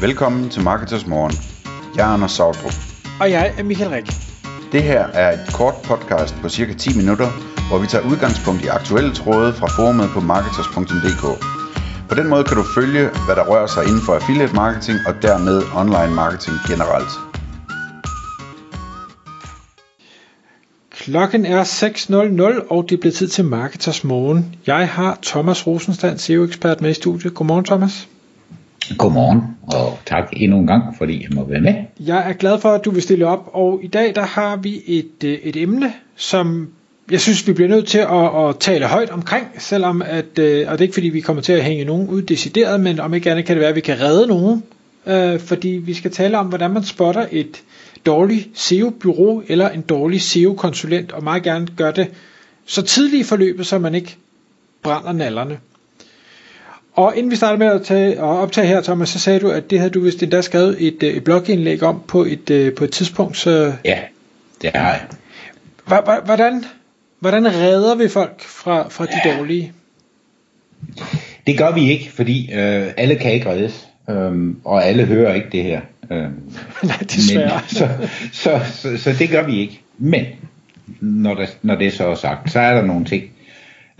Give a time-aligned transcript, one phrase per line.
[0.00, 1.32] Velkommen til Marketers Morgen.
[1.96, 2.74] Jeg er Anders Sautrup.
[3.20, 4.06] Og jeg er Michael Rik.
[4.72, 7.28] Det her er et kort podcast på cirka 10 minutter,
[7.68, 11.24] hvor vi tager udgangspunkt i aktuelle tråde fra forumet på marketers.dk.
[12.08, 15.14] På den måde kan du følge, hvad der rører sig inden for affiliate marketing og
[15.22, 17.12] dermed online marketing generelt.
[20.90, 24.54] Klokken er 6.00, og det er blevet tid til Marketers Morgen.
[24.66, 27.34] Jeg har Thomas Rosenstand, SEO-ekspert med i studiet.
[27.34, 28.08] Godmorgen, Thomas.
[28.98, 31.74] Godmorgen, og tak endnu en gang, fordi jeg må være med.
[32.00, 34.82] Jeg er glad for, at du vil stille op, og i dag der har vi
[34.86, 36.68] et, øh, et emne, som
[37.10, 40.72] jeg synes, vi bliver nødt til at, at tale højt omkring, selvom at, øh, og
[40.72, 43.30] det er ikke fordi, vi kommer til at hænge nogen ud decideret, men om ikke
[43.30, 44.62] andet kan det være, at vi kan redde nogen,
[45.06, 47.62] øh, fordi vi skal tale om, hvordan man spotter et
[48.06, 52.08] dårligt SEO-bureau eller en dårlig SEO-konsulent, og meget gerne gør det
[52.66, 54.16] så tidligt i forløbet, så man ikke
[54.82, 55.58] brænder nallerne.
[56.98, 59.70] Og inden vi starter med at tage, og optage her, Thomas, så sagde du, at
[59.70, 62.84] det havde du vist endda skrevet et, øh, et blogindlæg om på et, øh, på
[62.84, 63.36] et tidspunkt.
[63.36, 63.98] Så Ja,
[64.62, 66.20] det har jeg.
[66.24, 66.64] hvordan,
[67.20, 69.72] hvordan redder vi folk fra, fra de dårlige?
[71.46, 75.48] Det gør vi ikke, fordi øh, alle kan ikke reddes, øh, og alle hører ikke
[75.52, 75.80] det her.
[76.10, 76.18] Øh,
[76.82, 77.60] Nej, desværre.
[77.60, 77.88] Men, så,
[78.32, 79.80] så, så, så det gør vi ikke.
[79.98, 80.24] Men
[81.00, 83.24] når, der, når det så er sagt, så er der nogle ting,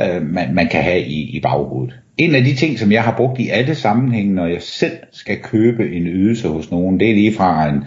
[0.00, 1.94] øh, man, man kan have i, i baghovedet.
[2.18, 5.38] En af de ting, som jeg har brugt i alle sammenhænge, når jeg selv skal
[5.42, 7.84] købe en ydelse hos nogen, det er lige fra en,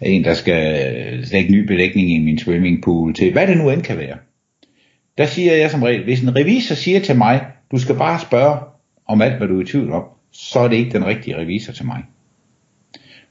[0.00, 3.82] en der skal øh, lægge ny belægning i min swimmingpool, til hvad det nu end
[3.82, 4.16] kan være.
[5.18, 8.58] Der siger jeg som regel, hvis en revisor siger til mig, du skal bare spørge
[9.08, 11.72] om alt, hvad du er i tvivl om, så er det ikke den rigtige revisor
[11.72, 12.02] til mig.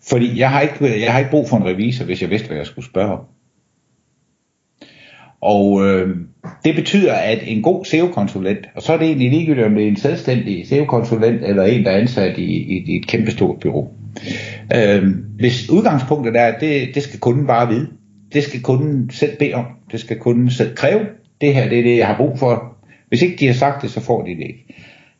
[0.10, 2.58] Fordi jeg har ikke, jeg har ikke brug for en revisor, hvis jeg vidste, hvad
[2.58, 3.20] jeg skulle spørge om.
[5.42, 6.16] Og øh,
[6.66, 9.88] det betyder, at en god SEO-konsulent, og så er det egentlig ligegyldigt, om det er
[9.88, 13.90] en selvstændig SEO-konsulent, eller en, der er ansat i, i, i et kæmpestort bureau.
[14.76, 15.04] Øh,
[15.36, 17.88] hvis udgangspunktet er, at det, det skal kunden bare vide,
[18.34, 21.06] det skal kunden selv bede om, det skal kunden selv kræve,
[21.42, 22.78] det her det er det, jeg har brug for.
[23.10, 24.66] Hvis ikke de har sagt det, så får de det ikke.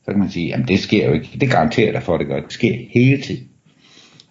[0.06, 2.28] Så kan man sige, jamen det sker jo ikke, det garanterer dig for, at det
[2.28, 3.44] gør, det sker hele tiden.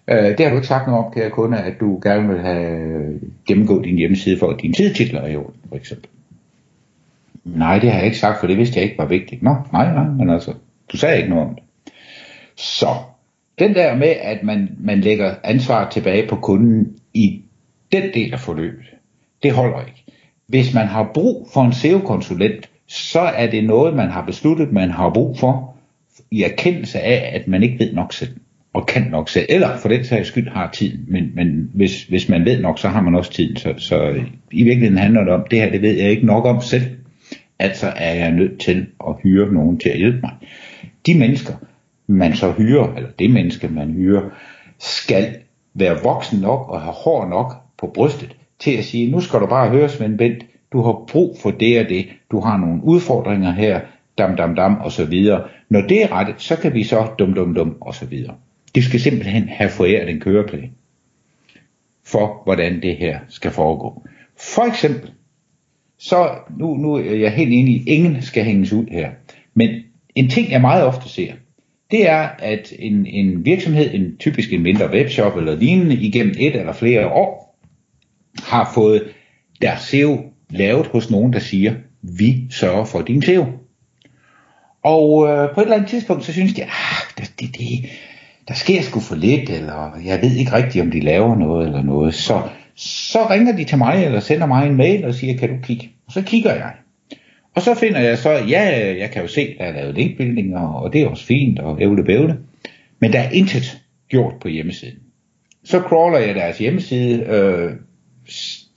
[0.07, 3.19] Øh, det har du ikke sagt noget om, kære kunde, at du gerne vil have
[3.47, 6.09] gennemgået din hjemmeside for, at dine sidetitler er i orden, for eksempel.
[7.43, 9.43] Nej, det har jeg ikke sagt, for det vidste jeg ikke var vigtigt.
[9.43, 10.53] Nå, nej, nej, men altså,
[10.91, 11.63] du sagde ikke noget om det.
[12.55, 12.95] Så,
[13.59, 17.41] den der med, at man, man lægger ansvar tilbage på kunden i
[17.91, 18.85] den del af forløbet,
[19.43, 20.03] det holder ikke.
[20.47, 24.89] Hvis man har brug for en SEO-konsulent, så er det noget, man har besluttet, man
[24.91, 25.75] har brug for,
[26.31, 28.35] i erkendelse af, at man ikke ved nok selv
[28.73, 32.29] og kan nok selv, eller for den sags skyld har tiden, men, men hvis, hvis
[32.29, 35.45] man ved nok, så har man også tiden, så, så i virkeligheden handler det om,
[35.51, 36.83] det her, det ved jeg ikke nok om selv,
[37.59, 40.31] altså er jeg nødt til at hyre nogen til at hjælpe mig.
[41.05, 41.53] De mennesker,
[42.07, 44.21] man så hyrer, eller det menneske, man hyrer,
[44.79, 45.35] skal
[45.73, 49.45] være voksen nok og have hår nok på brystet til at sige, nu skal du
[49.45, 53.51] bare høre Svend Bent, du har brug for det og det, du har nogle udfordringer
[53.51, 53.79] her,
[54.17, 55.43] dam dam dam og så videre.
[55.69, 58.35] Når det er rettet, så kan vi så dum dum dum og så videre.
[58.75, 60.71] De skal simpelthen have foræret en køreplan
[62.05, 64.03] for, hvordan det her skal foregå.
[64.37, 65.11] For eksempel,
[65.97, 69.11] så nu, nu er jeg helt enig i, ingen skal hænges ud her.
[69.53, 69.69] Men
[70.15, 71.33] en ting, jeg meget ofte ser,
[71.91, 76.55] det er, at en, en virksomhed, en typisk en mindre webshop eller lignende, igennem et
[76.55, 77.59] eller flere år,
[78.43, 79.03] har fået
[79.61, 83.45] deres SEO lavet hos nogen, der siger, vi sørger for din SEO.
[84.83, 87.89] Og øh, på et eller andet tidspunkt, så synes de, ah, det, det, det,
[88.51, 91.83] der sker sgu for lidt, eller jeg ved ikke rigtigt, om de laver noget eller
[91.83, 92.13] noget.
[92.13, 92.41] Så,
[92.75, 95.89] så ringer de til mig, eller sender mig en mail og siger, kan du kigge?
[96.07, 96.71] Og så kigger jeg.
[97.55, 100.93] Og så finder jeg så, ja, jeg kan jo se, der er lavet linkbuilding, og
[100.93, 102.37] det er også fint, og ævle bævle.
[102.99, 104.97] Men der er intet gjort på hjemmesiden.
[105.63, 107.71] Så crawler jeg deres hjemmeside, øh,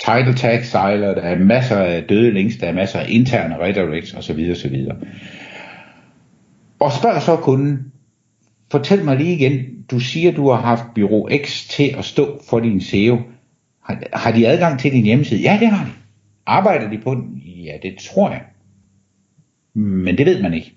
[0.06, 4.15] title tag sejler, der er masser af døde links, der er masser af interne redirects
[4.15, 4.51] osv.
[4.53, 4.87] osv.
[6.81, 7.93] Og spørger så kunden,
[8.71, 12.61] fortæl mig lige igen, du siger, du har haft Bureau X til at stå for
[12.61, 13.19] din SEO.
[13.83, 15.43] Har, har de adgang til din hjemmeside?
[15.43, 15.91] Ja, det har de.
[16.47, 17.43] Arbejder de på den?
[17.44, 18.43] Ja, det tror jeg.
[19.75, 20.75] Men det ved man ikke.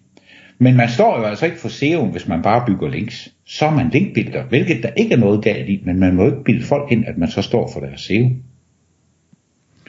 [0.59, 3.29] Men man står jo altså ikke for SEO, hvis man bare bygger links.
[3.45, 6.43] Så er man linkbuilder, hvilket der ikke er noget galt i, men man må ikke
[6.43, 8.29] bilde folk ind, at man så står for deres SEO.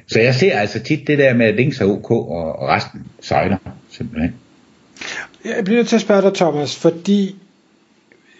[0.07, 3.57] Så jeg ser altså tit det der med, at links er ok, og resten sejler
[3.91, 4.35] simpelthen.
[5.45, 7.35] Jeg bliver nødt til at spørge dig, Thomas, fordi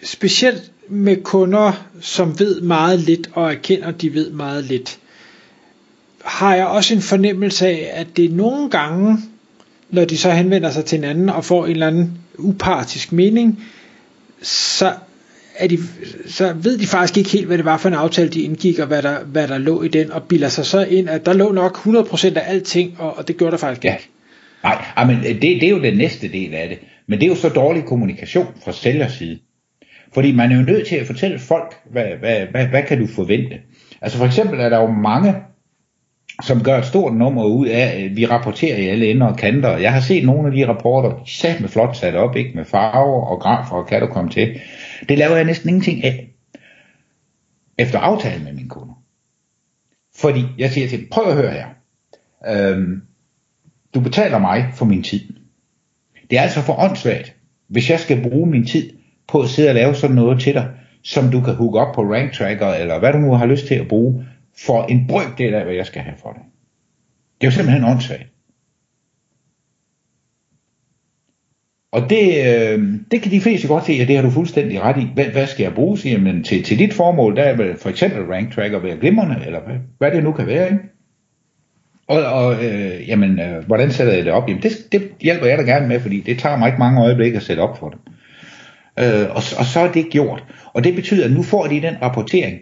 [0.03, 4.99] specielt med kunder, som ved meget lidt og erkender, at de ved meget lidt,
[6.25, 9.19] har jeg også en fornemmelse af, at det nogle gange,
[9.91, 13.65] når de så henvender sig til hinanden og får en eller anden upartisk mening,
[14.43, 14.93] så
[15.57, 15.79] er de,
[16.27, 18.87] så ved de faktisk ikke helt, hvad det var for en aftale, de indgik, og
[18.87, 21.53] hvad der, hvad der lå i den, og bilder sig så ind, at der lå
[21.53, 23.93] nok 100% af alting, og, og det gjorde der faktisk ja.
[23.93, 24.11] ikke.
[24.63, 26.79] Nej, men det, det er jo den næste del af det.
[27.07, 29.39] Men det er jo så dårlig kommunikation fra sælgers side.
[30.15, 33.07] Fordi man er jo nødt til at fortælle folk, hvad, hvad, hvad, hvad kan du
[33.07, 33.61] forvente.
[34.01, 35.35] Altså for eksempel er der jo mange,
[36.43, 39.77] som gør et stort nummer ud af, at vi rapporterer i alle ender og kanter.
[39.77, 43.27] Jeg har set nogle af de rapporter, sat med flot sat op, ikke med farver
[43.27, 44.61] og grafer, og kan du komme til.
[45.09, 46.35] Det laver jeg næsten ingenting af.
[47.79, 48.95] Efter aftale med mine kunder.
[50.17, 51.67] Fordi jeg siger til dem, prøv at høre her.
[52.49, 53.03] Øhm,
[53.95, 55.21] du betaler mig for min tid.
[56.31, 57.35] Det er altså for åndssvagt,
[57.69, 58.98] hvis jeg skal bruge min tid
[59.29, 60.69] på at sidde og lave sådan noget til dig,
[61.03, 63.75] som du kan hooke op på rank tracker, eller hvad du nu har lyst til
[63.75, 64.27] at bruge,
[64.67, 66.43] for en brøkdel af, hvad jeg skal have for det.
[67.41, 68.27] Det er jo simpelthen åndssvagt.
[71.93, 75.03] Og det, øh, det kan de fleste godt se, at det har du fuldstændig ret
[75.03, 75.07] i.
[75.15, 75.99] Hvad, hvad skal jeg bruge?
[75.99, 79.47] Siger, men til, til dit formål, der er vel for eksempel rank tracker være glimrende,
[79.47, 80.71] eller hvad, hvad det nu kan være.
[80.73, 80.85] Ikke?
[82.07, 84.49] Og, og øh, jamen, øh, hvordan sætter jeg det op?
[84.49, 87.37] Jamen, det, det hjælper jeg da gerne med, fordi det tager mig ikke mange øjeblikke
[87.37, 87.99] at sætte op for det.
[88.99, 90.45] Øh, og, og så er det gjort.
[90.73, 92.59] Og det betyder, at nu får de den rapportering,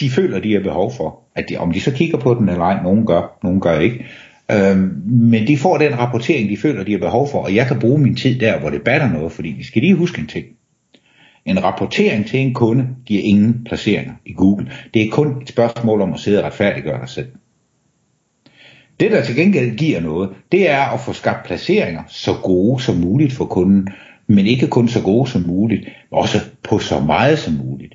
[0.00, 1.22] de føler, de har behov for.
[1.34, 4.06] At de, om de så kigger på den eller ej, nogen gør, nogen gør ikke.
[4.50, 4.76] Øh,
[5.06, 7.98] men de får den rapportering, de føler, de har behov for, og jeg kan bruge
[7.98, 10.46] min tid der, hvor det batter noget, fordi vi skal lige huske en ting.
[11.44, 14.72] En rapportering til en kunde giver ingen placeringer i Google.
[14.94, 17.28] Det er kun et spørgsmål om at sidde og retfærdiggøre dig selv.
[19.00, 22.96] Det, der til gengæld giver noget, det er at få skabt placeringer så gode som
[22.96, 23.88] muligt for kunden,
[24.28, 27.94] men ikke kun så gode som muligt, men også på så meget som muligt.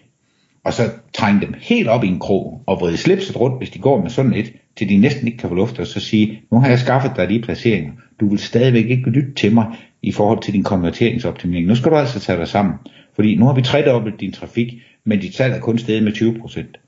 [0.63, 0.83] Og så
[1.13, 4.09] trænge dem helt op i en krog og vride slipset rundt, hvis de går med
[4.09, 6.79] sådan et, til de næsten ikke kan få luft, og så sige, nu har jeg
[6.79, 7.91] skaffet dig de placeringer.
[8.19, 9.65] Du vil stadigvæk ikke lytte til mig
[10.01, 11.67] i forhold til din konverteringsoptimering.
[11.67, 12.75] Nu skal du altså tage dig sammen,
[13.15, 16.79] fordi nu har vi tredoblet din trafik, men dit salg er kun steget med 20%.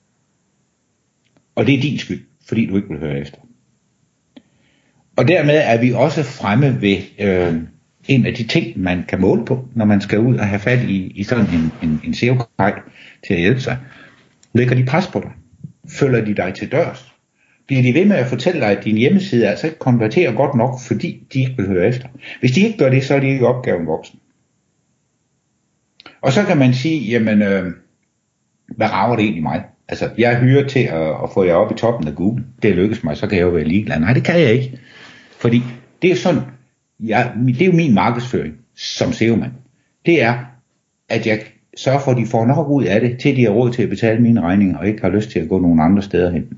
[1.55, 3.37] Og det er din skyld, fordi du ikke vil høre efter.
[5.17, 7.55] Og dermed er vi også fremme ved øh,
[8.07, 10.79] en af de ting, man kan måle på, når man skal ud og have fat
[10.89, 12.37] i, i sådan en, en, en seo
[13.27, 13.77] til at hjælpe sig.
[14.53, 15.31] Lægger de pres på dig?
[15.89, 17.11] Følger de dig til dørs?
[17.67, 20.79] Bliver de ved med at fortælle dig, at din hjemmeside altså ikke konverterer godt nok,
[20.87, 22.07] fordi de ikke vil høre efter?
[22.39, 24.19] Hvis de ikke gør det, så er de ikke opgaven voksen.
[26.21, 27.71] Og så kan man sige, jamen, øh,
[28.67, 29.63] hvad rager det egentlig mig?
[29.87, 32.43] Altså, jeg hyrer til at, at få jer op i toppen af Google.
[32.61, 33.99] Det lykkes mig, så kan jeg jo være ligeglad.
[33.99, 34.79] Nej, det kan jeg ikke.
[35.39, 35.63] Fordi
[36.01, 36.41] det er sådan,
[36.99, 39.51] jeg, det er jo min markedsføring som SEO-mand.
[40.05, 40.45] Det er,
[41.09, 41.41] at jeg
[41.77, 43.89] sørger for, at de får nok ud af det, til de har råd til at
[43.89, 46.57] betale mine regninger, og ikke har lyst til at gå nogen andre steder hen.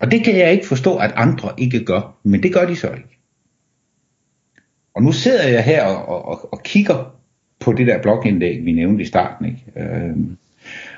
[0.00, 2.90] Og det kan jeg ikke forstå, at andre ikke gør, men det gør de så
[2.90, 3.18] ikke.
[4.94, 7.14] Og nu sidder jeg her og, og, og kigger
[7.60, 9.46] på det der blogindlæg, vi nævnte i starten.
[9.46, 9.64] Ikke?
[9.76, 10.36] Øhm,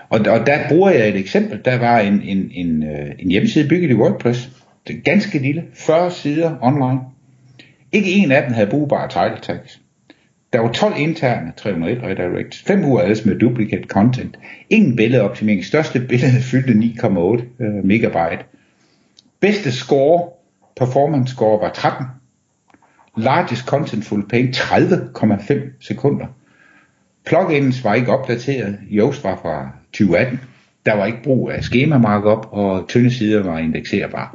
[0.08, 1.60] og, og der bruger jeg et eksempel.
[1.64, 4.50] Der var en, en, en, øh, en hjemmeside bygget i WordPress,
[4.86, 7.00] det er ganske lille, 40 sider online.
[7.92, 9.80] Ikke en af dem havde brugbare title tags.
[10.52, 14.38] Der var 12 interne 301 redirects, 5 URLs med duplicate content,
[14.70, 18.44] ingen billedoptimering, største billede fyldte 9,8 øh, megabyte.
[19.40, 20.28] Bedste score,
[20.76, 22.06] performance score var 13.
[23.16, 26.26] Largest contentful page 30,5 sekunder.
[27.26, 30.40] Plugins var ikke opdateret, Yoast var fra 2018.
[30.86, 34.28] Der var ikke brug af schema markup, og tynde sider var indekserbare.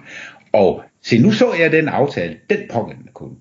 [0.54, 3.36] Og se, nu så jeg den aftale, den pågældende kunde.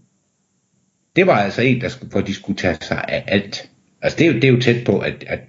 [1.16, 3.70] Det var altså en, der skulle, hvor de skulle tage sig af alt.
[4.02, 5.40] Altså det er jo, det er jo tæt på, at, at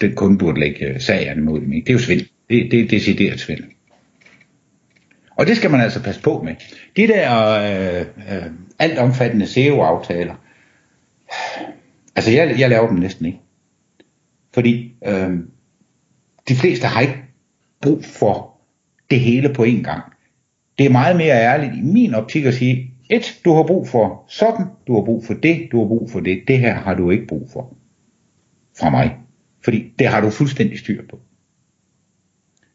[0.00, 1.72] den kun burde lægge øh, sagerne mod dem.
[1.72, 1.84] Ikke?
[1.84, 2.28] Det er jo svindel.
[2.50, 3.66] Det, det er decideret svindel.
[5.36, 6.54] Og det skal man altså passe på med.
[6.96, 10.34] De der øh, øh, alt omfattende SEO-aftaler,
[12.16, 13.38] altså jeg, jeg laver dem næsten ikke.
[14.54, 15.38] Fordi øh,
[16.48, 17.24] de fleste har ikke
[17.82, 18.60] brug for
[19.10, 20.02] det hele på én gang.
[20.78, 24.24] Det er meget mere ærligt i min optik at sige, et, du har brug for
[24.28, 27.10] sådan, du har brug for det, du har brug for det, det her har du
[27.10, 27.76] ikke brug for
[28.80, 29.16] fra mig.
[29.64, 31.20] Fordi det har du fuldstændig styr på.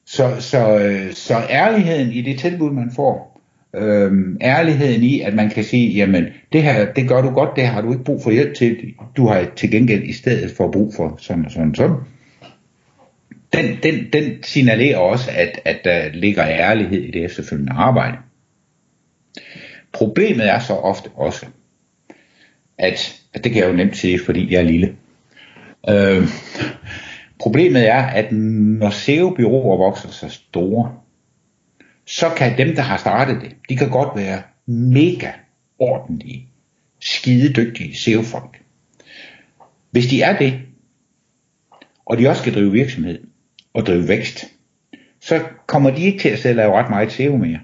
[0.06, 3.42] Så, så, øh, så ærligheden i det tilbud, man får,
[3.76, 7.68] øhm, ærligheden i, at man kan sige, jamen, det her, det gør du godt, det
[7.68, 10.94] har du ikke brug for hjælp til, du har til gengæld i stedet for brug
[10.94, 11.96] for sådan og sådan og sådan.
[13.54, 18.18] Den, den, den signalerer også, at, at der ligger ærlighed i det efterfølgende arbejde.
[19.92, 21.46] Problemet er så ofte også,
[22.78, 24.96] at, at det kan jeg jo nemt sige, fordi jeg er lille.
[25.90, 26.28] Øh,
[27.40, 30.96] problemet er, at når SEO-byråer vokser så store,
[32.06, 35.32] så kan dem, der har startet det, de kan godt være mega
[35.80, 36.48] ordentlige,
[37.00, 38.62] skide dygtige SEO-folk.
[39.92, 40.62] Hvis de er det,
[42.06, 43.20] og de også skal drive virksomhed
[43.74, 44.46] og drive vækst,
[45.20, 47.60] så kommer de ikke til at sælge ret meget SEO mere.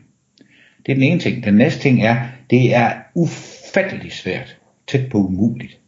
[0.87, 1.43] Det er den ene ting.
[1.43, 5.79] Den næste ting er, det er ufatteligt svært, tæt på umuligt,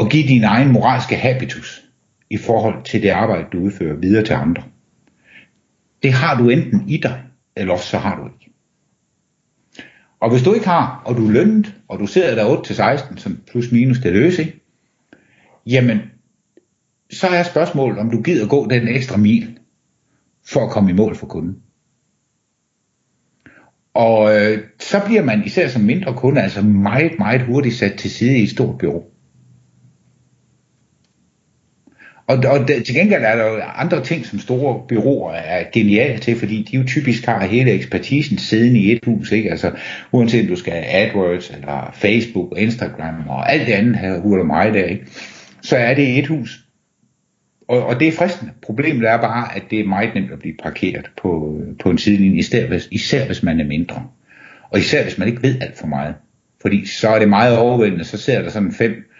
[0.00, 1.82] at give din egen moralske habitus
[2.30, 4.62] i forhold til det arbejde, du udfører videre til andre.
[6.02, 7.22] Det har du enten i dig,
[7.56, 8.52] eller også så har du ikke.
[10.20, 13.40] Og hvis du ikke har, og du er lønnet, og du sidder der 8-16, som
[13.50, 14.52] plus minus det løse,
[15.66, 16.00] jamen,
[17.10, 19.58] så er spørgsmålet, om du gider gå den ekstra mil,
[20.46, 21.62] for at komme i mål for kunden.
[23.96, 28.10] Og øh, så bliver man især som mindre kunde altså meget, meget hurtigt sat til
[28.10, 29.02] side i et stort bureau.
[32.26, 36.36] Og, og til gengæld er der jo andre ting, som store byråer er geniale til,
[36.38, 39.50] fordi de jo typisk har hele ekspertisen siddende i et hus, ikke?
[39.50, 39.72] Altså,
[40.12, 44.44] uanset om du skal have AdWords, eller Facebook, Instagram, og alt det andet her, huler
[44.44, 45.06] mig der, ikke?
[45.62, 46.65] Så er det et hus.
[47.68, 48.52] Og, og det er fristende.
[48.62, 52.38] Problemet er bare, at det er meget nemt at blive parkeret på, på en sidelinje,
[52.38, 54.06] især hvis, især hvis man er mindre.
[54.70, 56.14] Og især hvis man ikke ved alt for meget.
[56.62, 59.10] Fordi så er det meget overvældende, så ser der sådan fem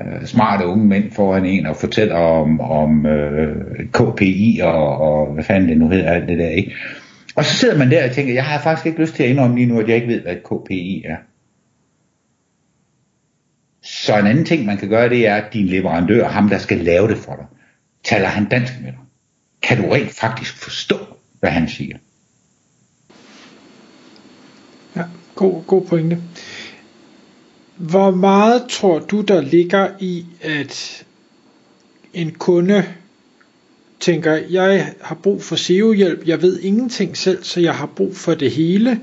[0.00, 5.44] øh, smarte unge mænd foran en og fortæller om, om øh, KPI og, og hvad
[5.44, 6.74] fanden det nu hedder, alt det der, ikke?
[7.36, 9.56] Og så sidder man der og tænker, jeg har faktisk ikke lyst til at indrømme
[9.56, 11.16] lige nu, at jeg ikke ved, hvad et KPI er.
[13.82, 16.78] Så en anden ting, man kan gøre, det er, at din leverandør, ham der skal
[16.78, 17.46] lave det for dig,
[18.04, 19.00] taler han dansk med dig.
[19.62, 20.98] Kan du rent faktisk forstå,
[21.40, 21.96] hvad han siger?
[24.96, 25.02] Ja,
[25.34, 26.22] god, god pointe.
[27.76, 31.04] Hvor meget tror du, der ligger i, at
[32.14, 32.84] en kunde
[34.00, 38.34] tænker, jeg har brug for SEO-hjælp, jeg ved ingenting selv, så jeg har brug for
[38.34, 39.00] det hele,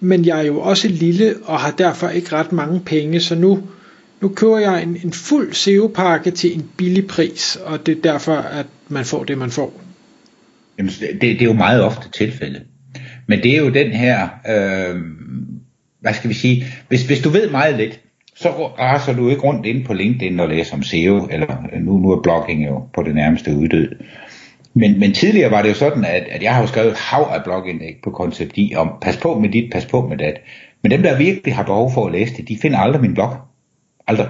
[0.00, 3.62] men jeg er jo også lille og har derfor ikke ret mange penge, så nu,
[4.20, 8.34] nu køber jeg en, en fuld SEO-pakke til en billig pris, og det er derfor,
[8.34, 9.80] at man får det, man får.
[10.78, 12.62] Jamen, det, det er jo meget ofte tilfældet.
[13.26, 14.96] Men det er jo den her, øh,
[16.00, 18.00] hvad skal vi sige, hvis, hvis du ved meget lidt,
[18.36, 18.48] så
[18.78, 22.10] raser du ikke rundt ind på LinkedIn og læser om SEO, eller øh, nu, nu
[22.10, 23.88] er blogging jo på det nærmeste uddød.
[24.74, 27.44] Men, men tidligere var det jo sådan, at, at jeg har jo skrevet hav af
[27.44, 30.34] blogindlæg på koncepti i om, pas på med dit, pas på med dat.
[30.82, 33.36] Men dem, der virkelig har behov for at læse det, de finder aldrig min blog.
[34.08, 34.28] Aldrig.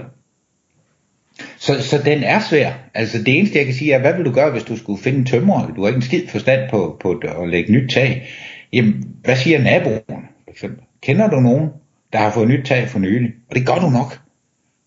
[1.56, 2.72] Så, så den er svær.
[2.94, 5.18] Altså det eneste, jeg kan sige er, hvad vil du gøre, hvis du skulle finde
[5.18, 5.74] en tømrer?
[5.74, 8.28] Du har ikke en skid forstand på, på at lægge nyt tag.
[8.72, 10.00] Jamen, hvad siger naboen,
[10.44, 10.84] for eksempel?
[11.02, 11.68] Kender du nogen,
[12.12, 13.30] der har fået nyt tag for nylig?
[13.50, 14.20] Og det gør du nok.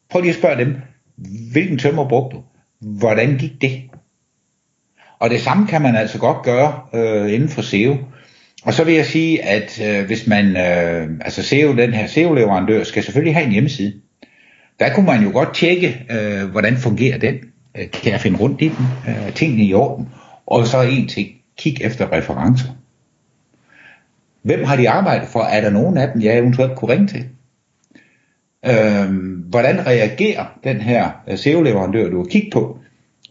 [0.09, 0.75] Prøv lige at spørge dem,
[1.51, 2.43] hvilken tømmer brugte du?
[2.79, 3.81] Hvordan gik det?
[5.19, 7.97] Og det samme kan man altså godt gøre øh, inden for SEO.
[8.63, 12.83] Og så vil jeg sige, at øh, hvis man, øh, altså SEO, den her SEO-leverandør,
[12.83, 14.01] skal selvfølgelig have en hjemmeside.
[14.81, 17.35] Der kunne man jo godt tjekke, øh, hvordan fungerer den.
[17.77, 18.85] Øh, kan jeg finde rundt i den?
[19.07, 20.09] Øh, tingene i orden?
[20.45, 22.69] Og så en ting, kig efter referencer.
[24.41, 25.39] Hvem har de arbejdet for?
[25.39, 27.25] Er der nogen af dem, jeg eventuelt kunne ringe til?
[28.65, 32.79] Øhm, hvordan reagerer den her øh, SEO-leverandør, du har kigget på,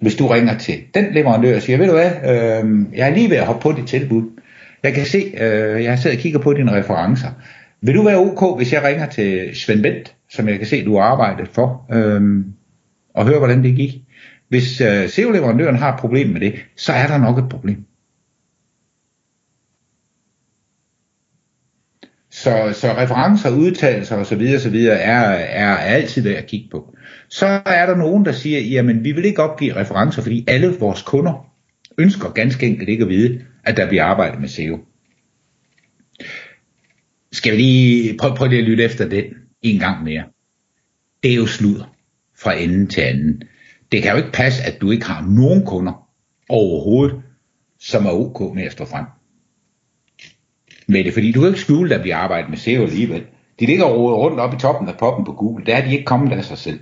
[0.00, 3.30] hvis du ringer til den leverandør og siger, ved du hvad, øhm, jeg er lige
[3.30, 4.23] ved at hoppe på dit tilbud.
[4.83, 7.28] Jeg kan se, øh, jeg sidder og kigger på dine referencer.
[7.80, 10.96] Vil du være ok, hvis jeg ringer til Svend Bent, som jeg kan se, du
[10.96, 12.44] har arbejdet for, øh,
[13.14, 14.02] og høre, hvordan det gik?
[14.49, 17.84] Hvis øh, SEO-leverandøren har et problem med det, så er der nok et problem.
[22.30, 24.42] Så, så referencer, udtalelser osv.
[24.56, 24.72] osv.
[24.72, 26.94] videre, er, er altid værd at kigge på.
[27.28, 31.02] Så er der nogen, der siger, jamen vi vil ikke opgive referencer, fordi alle vores
[31.02, 31.52] kunder
[31.99, 34.78] ønsker ganske enkelt ikke at vide, at der bliver arbejdet med SEO.
[37.32, 39.25] Skal vi lige prøve, prøve lige at lytte efter den
[39.62, 40.24] en gang mere.
[41.22, 41.94] Det er jo sludder
[42.38, 43.42] fra ende til anden.
[43.92, 46.08] Det kan jo ikke passe, at du ikke har nogen kunder
[46.48, 47.22] overhovedet,
[47.78, 49.04] som er ok med at stå frem
[50.90, 53.22] med det, fordi du kan ikke skjule, at vi arbejder med SEO alligevel.
[53.60, 55.66] De ligger rundt op i toppen af poppen på Google.
[55.66, 56.80] Der er de ikke kommet af sig selv.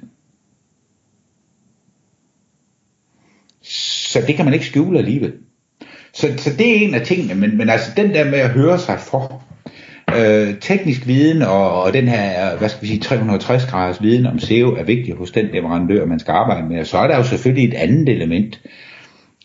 [3.63, 5.33] Så det kan man ikke skjule alligevel.
[6.13, 8.79] Så, så det er en af tingene, men, men altså den der med at høre
[8.79, 9.45] sig for,
[10.17, 14.39] øh, teknisk viden og, og den her, hvad skal vi sige, 360 graders viden om
[14.39, 16.81] SEO er vigtig hos den leverandør, man skal arbejde med.
[16.81, 18.61] Og så er der jo selvfølgelig et andet element,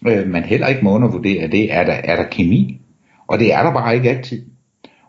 [0.08, 2.82] øh, man heller ikke må undervurdere, det er der, er der kemi.
[3.27, 4.41] Og det er der bare ikke altid.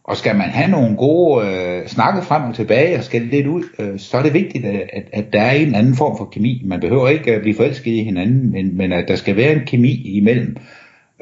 [0.05, 3.63] Og skal man have nogle gode øh, snakke frem og tilbage og skal lidt ud,
[3.79, 6.63] øh, så er det vigtigt, at, at, der er en anden form for kemi.
[6.65, 9.67] Man behøver ikke at blive forelsket i hinanden, men, men at der skal være en
[9.67, 10.57] kemi imellem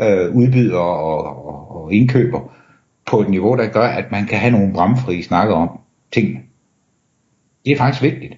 [0.01, 2.53] øh, udbyder og, og, og indkøber
[3.07, 5.69] på et niveau, der gør, at man kan have nogle bramfri snakke om
[6.13, 6.41] tingene.
[7.65, 8.35] Det er faktisk vigtigt.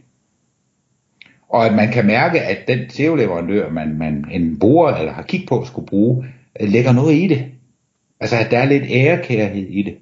[1.49, 5.49] Og at man kan mærke, at den SEO-leverandør, man, man en bruger eller har kigget
[5.49, 6.25] på skulle bruge,
[6.61, 7.44] øh, lægger noget i det.
[8.21, 9.94] Altså at der er lidt ærekærhed i det.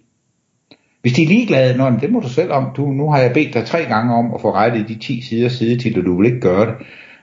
[1.03, 3.55] Hvis de er ligeglade, når det må du selv om, du, nu har jeg bedt
[3.55, 6.27] dig tre gange om at få rettet de 10 sider side til, og du vil
[6.27, 6.75] ikke gøre det,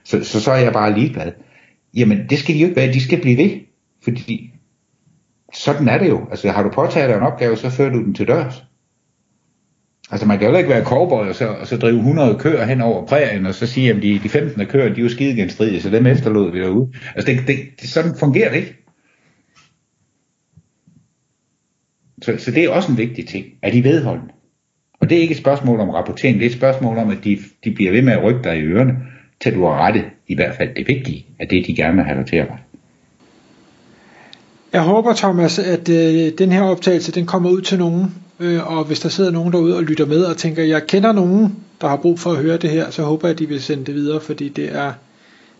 [0.04, 1.32] så, så, så er jeg bare ligeglad.
[1.96, 3.52] Jamen det skal de jo ikke være, de skal blive ved,
[4.04, 4.49] fordi
[5.54, 6.28] sådan er det jo.
[6.32, 8.64] Altså har du påtaget dig en opgave, så fører du den til dørs.
[10.12, 12.82] Altså man kan jo ikke være cowboy og så, og så drive 100 køer hen
[12.82, 15.82] over prærien og så sige, at de, de 15 køer, de er jo skide genstridige,
[15.82, 16.94] så dem efterlod vi derude.
[17.16, 18.76] Altså det, det, det, sådan fungerer det ikke.
[22.22, 24.34] Så, så det er også en vigtig ting, at de vedholdende.
[25.02, 27.38] Og det er ikke et spørgsmål om rapportering, det er et spørgsmål om, at de,
[27.64, 28.98] de bliver ved med at rykke dig i ørerne,
[29.42, 32.18] til du har rettet i hvert fald det vigtige, at det de gerne vil have
[32.18, 32.64] dig til at rette.
[34.74, 38.84] Jeg håber, Thomas, at øh, den her optagelse den kommer ud til nogen, øh, og
[38.84, 41.96] hvis der sidder nogen derude og lytter med og tænker, jeg kender nogen, der har
[41.96, 44.22] brug for at høre det her, så håber jeg, at de vil sende det videre,
[44.22, 44.94] fordi det er,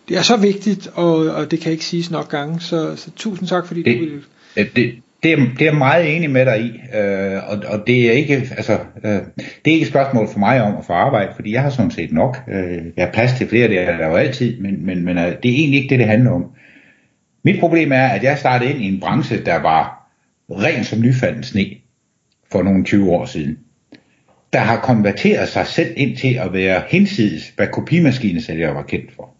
[0.08, 2.60] det er så vigtigt, og, og det kan ikke siges nok gange.
[2.60, 4.20] Så, så tusind tak, fordi det, du vil...
[4.56, 8.08] Det, det, er, det er jeg meget enig med dig i, øh, og, og det
[8.08, 9.12] er ikke altså, øh,
[9.64, 11.90] det er ikke et spørgsmål for mig om at få arbejde, fordi jeg har sådan
[11.90, 12.36] set nok.
[12.48, 15.24] Øh, jeg har plads til flere, det er der jo altid, men, men, men øh,
[15.24, 16.44] det er egentlig ikke det, det handler om.
[17.42, 20.10] Mit problem er, at jeg startede ind i en branche, der var
[20.50, 21.66] ren som nyfalden sne
[22.52, 23.58] for nogle 20 år siden.
[24.52, 29.34] Der har konverteret sig selv ind til at være hinsides, hvad kopimaskinesælgere var kendt for.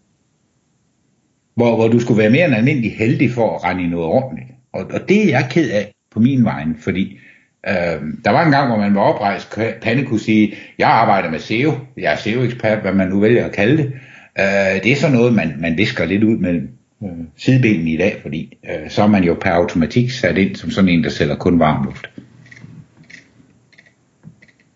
[1.55, 4.47] Hvor, hvor du skulle være mere end almindelig heldig for at rende i noget ordentligt.
[4.73, 7.19] Og, og det er jeg ked af på min vej, fordi
[7.67, 11.39] øh, der var en gang, hvor man var oprejst pande kunne sige, jeg arbejder med
[11.39, 13.93] SEO, jeg er SEO-ekspert, hvad man nu vælger at kalde det.
[14.39, 16.69] Øh, det er sådan noget, man, man visker lidt ud mellem
[17.03, 20.71] øh, sidebenene i dag, fordi øh, så er man jo per automatik sat ind som
[20.71, 22.09] sådan en, der sælger kun varm luft.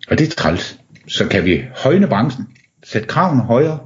[0.07, 0.79] Og det er træls.
[1.07, 2.47] Så kan vi højne branchen,
[2.83, 3.79] sætte kravene højere,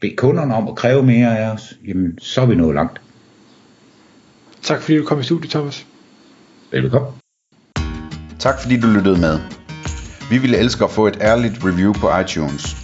[0.00, 3.00] bede kunderne om at kræve mere af os, jamen så er vi nået langt.
[4.62, 5.86] Tak fordi du kom i studiet, Thomas.
[6.72, 7.12] Velkommen.
[8.38, 9.38] Tak fordi du lyttede med.
[10.30, 12.83] Vi ville elske at få et ærligt review på iTunes.